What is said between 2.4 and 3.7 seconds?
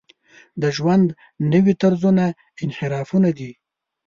انحرافونه دي.